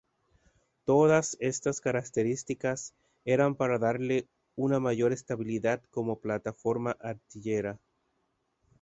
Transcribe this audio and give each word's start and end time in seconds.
Todas 0.83 1.37
estas 1.39 1.79
características 1.79 2.95
eran 3.23 3.53
para 3.53 3.77
darle 3.77 4.27
una 4.55 4.79
mayor 4.79 5.11
estabilidad 5.13 5.83
como 5.91 6.17
plataforma 6.19 6.97
artillera. 6.99 7.79